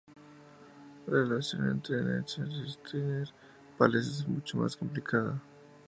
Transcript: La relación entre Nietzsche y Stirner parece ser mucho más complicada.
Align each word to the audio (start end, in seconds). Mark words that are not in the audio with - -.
La 1.05 1.13
relación 1.13 1.69
entre 1.69 2.01
Nietzsche 2.01 2.41
y 2.41 2.67
Stirner 2.71 3.27
parece 3.77 4.11
ser 4.11 4.29
mucho 4.29 4.57
más 4.57 4.75
complicada. 4.75 5.39